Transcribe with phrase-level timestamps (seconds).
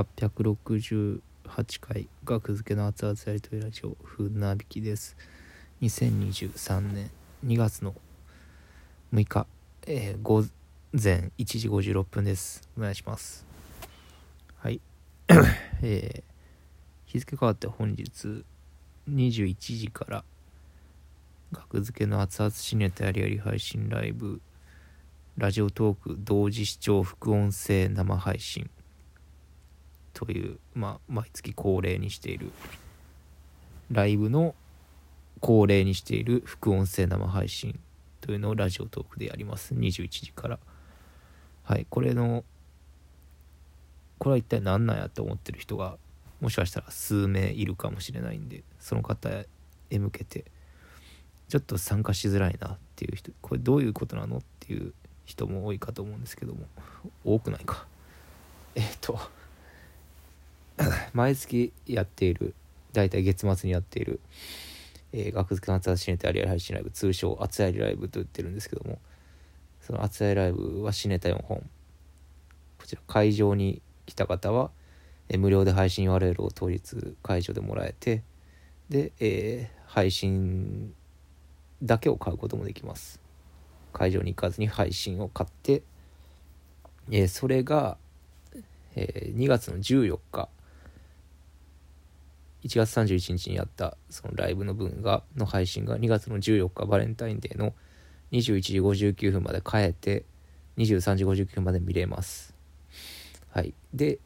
[0.00, 1.20] 868
[1.80, 5.14] 回学付けの熱々やりとりラジオ船引きです。
[5.82, 7.10] 2023年
[7.44, 7.94] 2月の
[9.12, 9.46] 6日、
[9.86, 10.46] えー、午
[10.92, 12.66] 前1時56分です。
[12.78, 13.44] お願いします。
[14.56, 14.80] はい。
[15.82, 16.22] えー、
[17.04, 18.42] 日付変わって本日
[19.10, 20.24] 21時から
[21.52, 24.40] 学付けの熱々シネタやりやり配信ライブ
[25.36, 28.70] ラジオトーク同時視聴副音声生配信
[30.14, 32.50] という、まあ、毎月恒例にしている
[33.90, 34.54] ライブの
[35.40, 37.78] 恒例にしている副音声生配信
[38.20, 39.74] というのをラジオトークでやります。
[39.74, 40.58] 21時から。
[41.64, 42.44] はいこれの
[44.18, 45.96] これは一体何なんやと思ってる人が
[46.40, 49.46] もしかしたら数名いるかもしれないんでその方へ
[49.98, 50.44] 向けて
[51.48, 54.92] ちょっと参加しづらいなっていう人これどういうことなのっていう
[55.24, 56.66] 人も多いかと思うんですけども
[57.24, 57.86] 多くないか。
[58.74, 59.18] えっ、と
[61.12, 62.54] 毎月やっている
[62.92, 64.20] 大体月末にやっている、
[65.12, 68.98] えー、学付けの熱々シネタあり配信ライブ通称熱やりライブと言ってるんですけども
[69.80, 71.62] その熱やりライブはシネタ4本。
[72.78, 74.70] こちら会場に来た方は、
[75.28, 78.22] えー、無料で配信 URL を当日会場でもらえて
[78.88, 80.94] で、えー、配信
[81.82, 83.20] だけを買うこともできます。
[83.92, 85.82] 会場に行かずに配信を買って、
[87.10, 87.96] えー、それが、
[88.94, 90.48] えー、2月の14日
[92.64, 97.74] 1月31日にやったそのライブの分がの配信が2月の14日バレンタインデーの
[98.32, 100.24] 21時59分まで変えて
[100.76, 102.54] 23時59分まで見れます。
[103.50, 103.74] はい。
[103.92, 104.18] で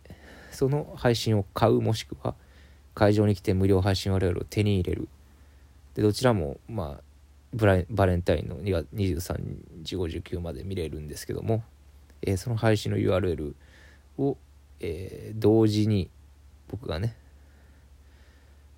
[0.50, 2.34] その配信を買うもしくは
[2.94, 5.08] 会場に来て無料配信 URL を手に入れる。
[5.94, 7.02] でどちらもまあ
[7.54, 11.62] バレンタインの2月23時59まで見れるんですけども、
[12.22, 13.54] えー、その配信の URL
[14.18, 14.36] を、
[14.80, 16.10] えー、同時に
[16.68, 17.16] 僕がね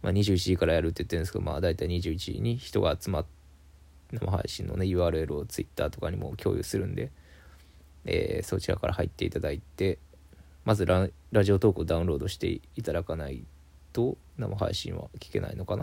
[0.07, 3.31] まあ、21時からやるって言ってるんですけど、まあ、大体21時に人が集まって
[4.13, 7.11] 生配信のね URL を Twitter とかにも共有するんで、
[8.05, 9.98] えー、そちらから入っていただいて
[10.64, 11.08] まずラ
[11.42, 13.42] ジオトークをダウンロードしていただかない
[13.92, 15.83] と生配信は聞けないのかな？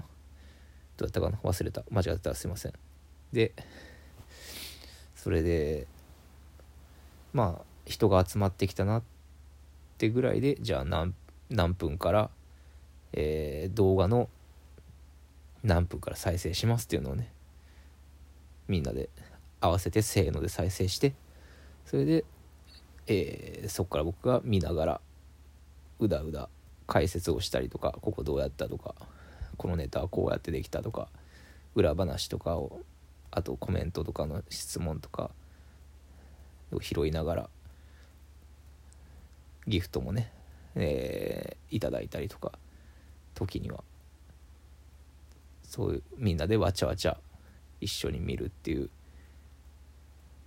[0.95, 1.37] どうやったかな？
[1.43, 1.83] 忘れた。
[1.91, 2.73] 間違ってたらすいません。
[3.33, 3.51] で
[5.17, 5.85] それで
[7.33, 9.03] まあ人が集まってきたなっ
[9.97, 11.13] てぐらいでじゃあ何
[11.49, 12.29] 何分から
[13.13, 14.29] えー、動画の
[15.63, 17.31] 何分から再生しますっていうのをね
[18.67, 19.09] みんなで
[19.61, 21.13] 合わせてせーので再生して
[21.85, 22.25] それで、
[23.07, 25.01] えー、そこから僕が見ながら
[25.99, 26.49] うだうだ
[26.87, 28.95] 解説をしたりとかここどうやったとか
[29.57, 31.07] このネタはこうやってできたとか
[31.75, 32.81] 裏話とかを
[33.31, 35.31] あとコメントとかの質問とか
[36.71, 37.49] を拾いながら
[39.67, 40.31] ギフトもね、
[40.75, 42.51] えー、いただいたりとか
[43.33, 43.83] 時には
[45.63, 47.17] そういうみんなでわちゃわちゃ
[47.81, 48.89] 一緒に見るっていう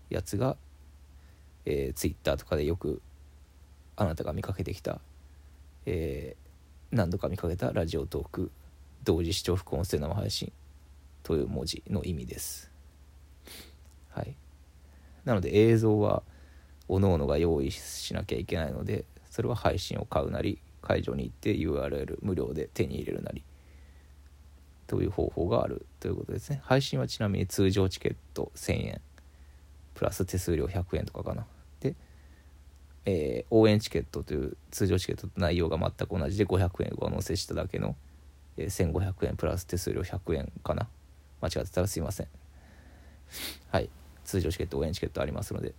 [0.08, 0.56] やつが、
[1.64, 3.02] えー、Twitter とかでよく
[3.96, 5.00] あなたが見かけてきた、
[5.84, 8.50] えー、何度か見かけたラジオトーク
[9.04, 10.52] 同時視聴副音声生配信
[11.22, 12.70] という文字の意味です。
[14.10, 14.34] はい、
[15.24, 16.22] なので映像は
[16.88, 23.42] 各々が用意しなきゃいけないのでそれは配信を買うなり会場に行って URL 無料で手に入れるなり
[24.86, 26.60] という方法があるということですね。
[26.62, 29.00] 配信はちなみに通常チケット1000円
[29.94, 31.44] プラス手数料100円とかかな。
[31.80, 31.96] で、
[33.04, 37.96] えー、応援チケットという通常チケットと内容が全く同じで500円上乗せしただけの、
[38.56, 40.88] えー、1500円プラス手数料100円かな。
[41.40, 42.28] 間違ってたらすいません。
[43.72, 43.90] はい。
[44.24, 45.74] 通常チケット応援チケットありますので,、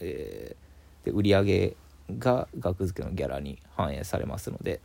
[0.00, 1.76] えー、で売上
[2.18, 4.80] が額付けのギャラに反映されますので、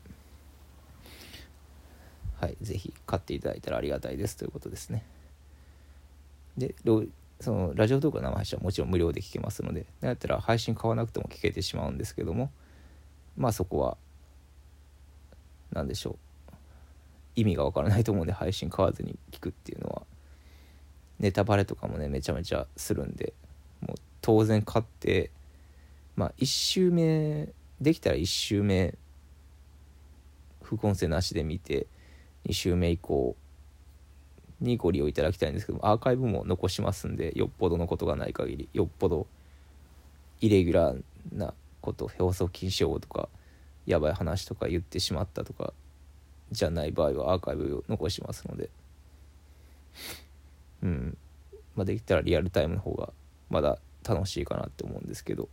[2.39, 5.03] はい、ぜひ買っていただいたらありがたいですということですね。
[6.57, 6.75] で、
[7.39, 12.51] そのラジオトークの生配信はもちろん無料で聞けますので、だったら配信買わなくても聞けてしまうんですけども、
[13.35, 13.97] まあそこは、
[15.71, 16.17] 何でしょう。
[17.37, 20.01] 意味がわからないと思うんで配信買わずに聞くっていうのは
[21.19, 23.33] ネタバレとかもねめちゃめちゃするんで
[23.79, 25.29] もう当然買って
[26.17, 27.47] まあ1周目
[27.79, 28.95] できたら1周目
[30.61, 31.87] 副音声なしで見て
[32.47, 33.37] 2周目以降
[34.59, 39.27] にご利用いただきたいんですけどアーカイブも残しますんでよっぽどのことがない限りよっぽど
[40.41, 43.29] イレギュラーなこと放送禁止用語とか
[43.85, 45.73] やばい話とか言ってしまったとか
[46.51, 48.69] じゃない場合はアーカイブを残しますので。
[50.83, 51.17] うん。
[51.75, 53.11] まあできたらリアルタイムの方が
[53.49, 55.49] まだ楽しいかなって思うんですけど。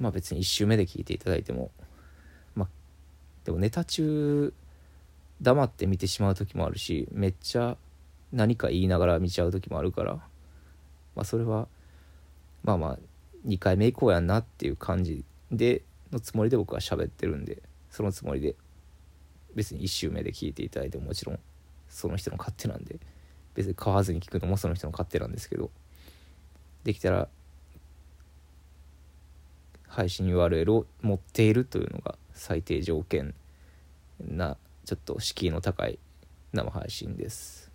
[0.00, 1.70] まあ別に1周目で聞いていただいても
[2.56, 2.68] まあ
[3.44, 4.52] でもネタ中
[5.40, 7.76] 黙って見てしまう時もあるしめっちゃ
[8.32, 10.14] 何か言いながら見ちゃう時もあるから
[11.14, 11.68] まあそれは
[12.64, 12.98] まあまあ
[13.46, 15.82] 2回目以降やんなっていう感じで
[16.12, 18.54] のつもりで僕は喋ってるんでそのつもりで
[19.54, 21.38] 別に1周目で聞いていただいてももちろん
[21.88, 22.96] その人の勝手なんで
[23.54, 25.70] 別に買わずに聞くのもその人の勝手なんですけど
[26.84, 27.28] できたら
[29.90, 33.34] 配信 URL を持っているというのが最低条件
[34.20, 35.98] なちょっと敷居の高い
[36.52, 37.70] 生配信です。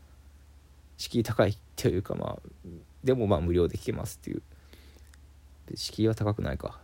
[0.97, 2.69] 敷居高いっていうかまあ
[3.03, 4.41] でもまあ無料で聞けますっていう。
[5.75, 6.79] 敷居は高くないか。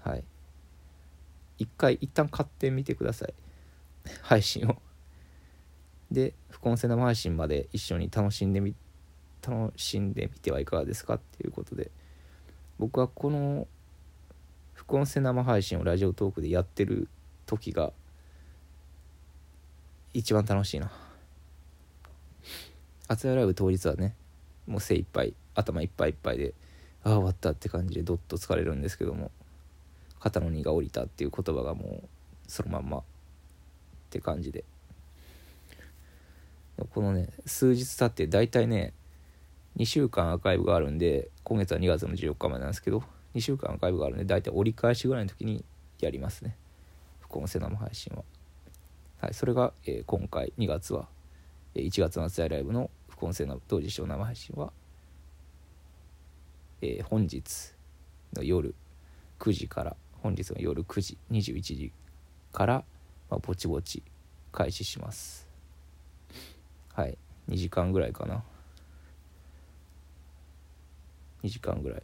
[0.00, 0.24] はい。
[1.58, 3.34] 一回一旦買ってみてください。
[4.22, 4.76] 配信を。
[6.10, 8.74] で副音声生配信まで一緒に楽しんでみ
[9.46, 11.92] 楽しんでみてはいかがですかっていうことで。
[12.78, 13.66] 僕はこの
[14.86, 17.08] 副音声生配信をラジオトークでやってる
[17.44, 17.92] 時が
[20.14, 20.92] 一番楽しいな。
[23.08, 24.14] 熱いライブ当日はね
[24.68, 26.54] もう精一杯頭いっぱいいっぱいで
[27.02, 29.32] ああ終わったって感じでどっと疲れるんですけども
[30.20, 32.08] 肩の荷が下りたっていう言葉がもう
[32.46, 33.02] そのまんまっ
[34.10, 34.64] て感じで。
[36.90, 38.92] このね数日経って大体ね
[39.78, 43.02] 2週間アーカイブがあるんで今月は2月の14日までなんですけど
[43.36, 45.62] 2週間アーカイブがあるんで大体折り返しぐらいの時に
[46.00, 46.56] やりますね。
[47.20, 48.24] 副音声生配信は。
[49.20, 51.08] はいそれが、えー、今回2月は、
[51.74, 54.72] え、1月の夏やライブの副音声の同時視聴生配信は、
[56.80, 57.74] えー、本日
[58.34, 58.74] の夜
[59.38, 61.92] 9時から本日の夜9時21時
[62.52, 62.84] から、
[63.30, 64.02] まあ、ぼちぼち
[64.52, 65.46] 開始します。
[66.94, 67.18] はい
[67.50, 68.42] 2時間ぐらいかな。
[71.42, 72.02] 2時間ぐらい。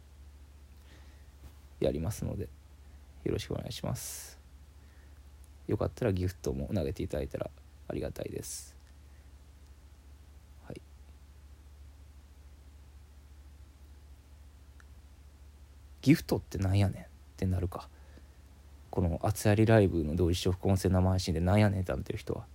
[1.85, 2.49] やりますので
[3.23, 4.39] よろしくお願いします。
[5.67, 7.49] よかったらギフトも投げていただいたら
[7.87, 8.75] ありがたいです。
[10.65, 10.81] はい。
[16.01, 17.05] ギフトってなんやねんっ
[17.37, 17.87] てなるか。
[18.89, 22.45] この「熱やりライブ」の同時視聴副音声生配信でなんやねんってなってる人は。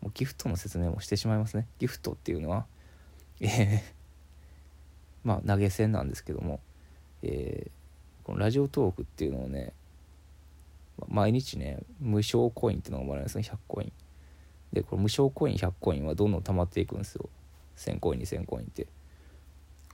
[0.00, 1.66] もうギフトの説明もしてしまいますね。
[1.78, 2.66] ギフトっていうのは
[3.40, 3.80] えー、
[5.24, 6.60] まあ投げ銭なんですけども、
[7.22, 9.72] えー、このラジオトークっていうのをね
[11.08, 13.92] 毎日ね無償コインっていうのがもらえるんですね100コイン。
[14.72, 17.28] でこの無償コイン100コインはどんどん溜まっていくんですよ。
[17.76, 18.86] 1000コイン2000コインって。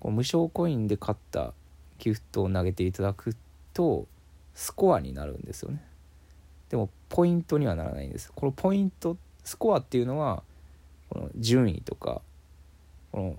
[0.01, 1.55] この無償コインで買った
[1.99, 3.35] ギフトを投げていただく
[3.73, 4.07] と
[4.55, 5.83] スコアになるんですよね。
[6.69, 10.43] でもポイントにはならないんですこのポイントスコアっていうのは
[11.09, 12.21] この順位とか
[13.13, 13.39] こ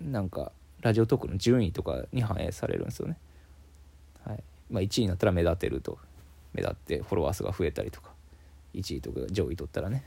[0.00, 3.16] のなんかラジオトークの順位とかに反映されるんですよね。
[4.24, 4.42] はい。
[4.70, 5.98] まあ、1位になったら目立てると。
[6.52, 8.10] 目立ってフォロワー数が増えたりとか。
[8.74, 10.04] 1位とか上位取ったらね。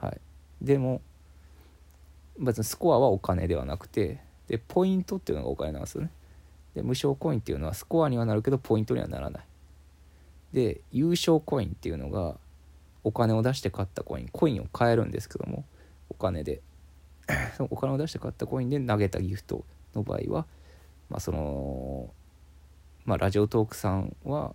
[0.00, 0.20] はい。
[0.62, 1.00] でも
[2.38, 6.10] 別にスコアはお金ではなくてでポイントっていうのがお金なんですよね。
[6.74, 9.44] で無償コインっていうのはスコアにはなるけどポイントにはならない。
[10.52, 12.36] で優勝コインっていうのが
[13.04, 15.64] お金を出して買ったコインコインを買えるんですけども
[16.10, 16.60] お金で。
[17.56, 19.64] そのお金を出して買ったコインで投げたギフト
[19.94, 20.46] の場合は、
[21.10, 22.10] まあ、その
[23.08, 24.54] まあ、ラジオトークさんは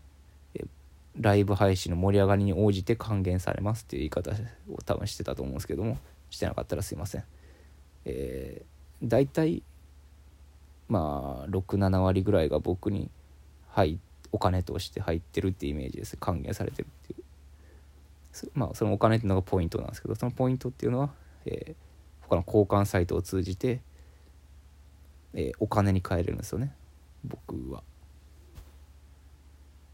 [1.20, 4.32] ライブ配信の盛り上がりに応じて還元されますっていう言い方
[4.72, 5.98] を多分してたと思うんですけども
[6.30, 7.24] してなかったらすいません。
[8.06, 9.64] えー、大体
[10.88, 13.10] まあ67割ぐらいが僕に
[13.70, 13.98] 入
[14.32, 16.16] お金として入ってるってイメージです。
[16.18, 18.52] 還元されてるっていう。
[18.54, 21.10] まあそのお金っていうのがポイントなんですけどそのポイントっていうのは、
[21.46, 21.76] えー、
[22.28, 23.82] 他の交換サイトを通じて、
[25.34, 26.74] えー、お金に換えれるんですよね。
[27.24, 27.84] 僕は。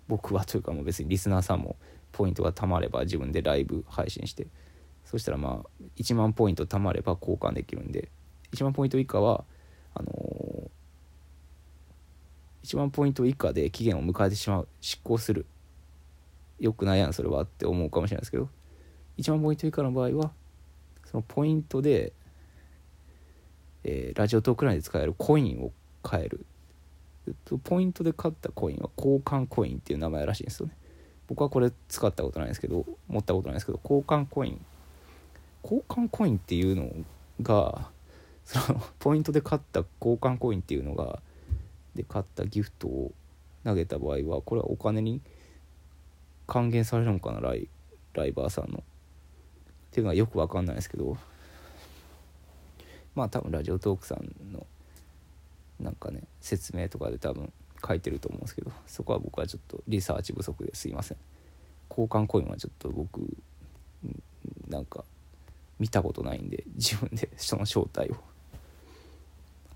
[0.08, 1.76] 僕はというかもう別にリスナーさんも
[2.12, 4.48] ポイントが貯まれば自分でライブ配信して
[5.06, 8.10] そしたらまあ1万ポイント貯まれば交換できるんで
[8.54, 9.46] 1万ポイント以下は
[9.94, 15.46] あのー、1万ポイント以下で期限を迎えてしまう執行する。
[16.60, 18.50] よくないやんそれはって思うかもしれないですけど
[19.20, 20.32] 1万ポイント以下の場合は
[21.10, 22.14] そのポイントで、
[23.84, 25.72] えー、ラジオトーク内で使えるコインを
[26.04, 26.46] 買える。
[27.28, 30.74] えっとポイントで買ったコインは交換コインっていう名前らしいんですよね。
[31.28, 34.66] 僕はこれ使ったことないですけど持ったことないですけど交換コイン
[35.64, 36.90] 交換コインっていうの
[37.44, 37.88] が
[38.46, 41.20] そのポイントで買った交換コインっていうのが
[41.94, 43.12] で買ったギフトを
[43.64, 45.22] 投げた場合はこれはお金に
[46.48, 47.68] 還元されるのかなライ
[48.14, 48.80] ライバーさんの。
[48.80, 51.18] っていうのはよく分かんないですけど
[53.16, 54.66] まあ多分ラジオトークさんの
[55.80, 57.52] なんかね説明とかで多分
[57.86, 61.18] 書いてると思うんですけどそこは僕はちょっとリサーチ不足ですいません。
[61.90, 63.22] 交換コインはちょっと僕
[64.68, 65.04] なんか
[65.80, 68.16] 見たことないんで自分で その正体を。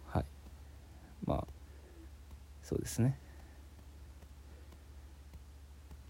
[0.08, 0.26] はい。
[1.26, 1.48] まあ
[2.62, 3.18] そうですね。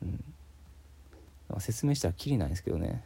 [0.01, 1.59] うん。
[1.59, 3.03] 説明したらきりないんですけどね。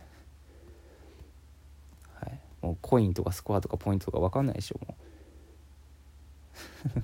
[2.68, 4.98] もうコインとかスコアとかポイントとか分かんないでしょも
[6.98, 7.04] う。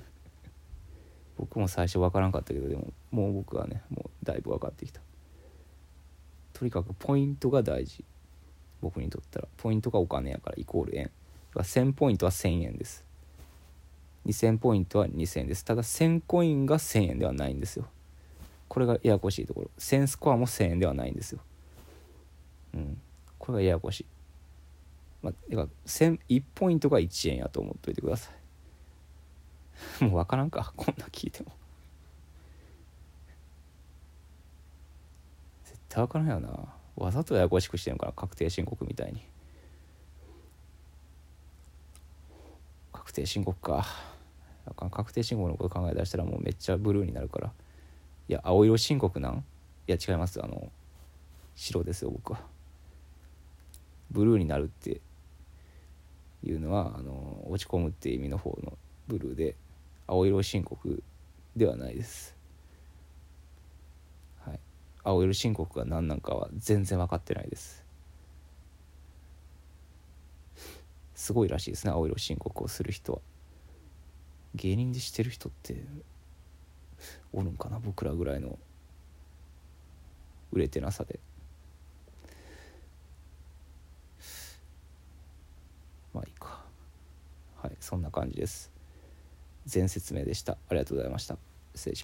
[1.38, 5.00] 僕も最初分からんかったけどでももう僕はねもうだいぶ分かってきた。
[6.52, 8.04] とにかくポイントが大事。
[8.82, 9.48] 僕にとったら。
[9.56, 11.10] ポイントがお金やからイコール円。
[11.54, 13.04] 1000ポイントは1000円です。
[14.26, 15.64] 2000ポイントは2000円です。
[15.64, 17.88] ただ1000コインが1000円ではないんですよ。
[18.68, 19.70] これがややこしいところ。
[19.78, 21.40] 1000スコアも1000円ではないんですよ。
[22.74, 23.00] うん。
[23.38, 24.06] これがややこしい。
[25.24, 28.30] まあ、だから1ポイントが1円やと思っといてくださ
[30.00, 30.04] い。
[30.04, 30.74] もう分からんか。
[30.76, 31.50] こんな聞いても。
[35.64, 36.74] 絶対分からんよな。
[36.96, 38.12] わざとややこしくしてるのかな。
[38.12, 39.22] 確定申告みたいに。
[42.92, 43.86] 確定申告か。
[44.90, 47.52] 確定申告のこと考え出したらもうめっちゃブルーになるから。
[48.28, 49.42] いや青色申告なん？
[49.88, 50.38] いや違います。
[50.44, 50.70] あの
[51.54, 52.40] 白ですよ僕は。
[54.10, 55.00] ブルーになるって
[56.44, 58.76] いうのはあの落ち込むっていう意味の方の
[59.08, 59.56] ブルーで
[60.06, 61.02] 青色申告
[61.56, 62.36] ではないです。
[64.44, 64.60] はい。
[65.02, 67.84] 青色申告が何なんかは全然分かってないです。
[71.14, 73.20] すごいらしいですね青色申告をする人は。
[74.54, 75.82] 芸人でしてる人って
[77.32, 78.58] おるんかな僕らぐらいの
[80.52, 81.18] 売れてなさで
[86.12, 86.60] まあいいか
[87.56, 88.72] はいそんな感じです。
[89.66, 90.52] 全説明でした。
[90.52, 91.36] ありがとうございました。
[91.74, 92.02] 失礼します。